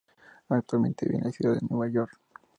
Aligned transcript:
Actualmente 0.49 1.05
vive 1.05 1.19
en 1.19 1.23
la 1.25 1.31
ciudad 1.31 1.53
de 1.53 1.67
Nueva 1.69 1.87
York. 1.93 2.19